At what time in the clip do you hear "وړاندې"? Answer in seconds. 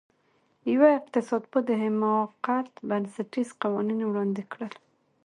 4.05-4.43